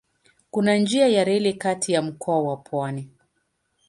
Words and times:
Kuna 0.51 0.77
njia 0.77 1.07
ya 1.07 1.23
reli 1.23 1.53
kati 1.53 1.91
ya 1.93 2.01
mkoa 2.01 2.43
na 2.43 2.55
pwani. 2.55 3.09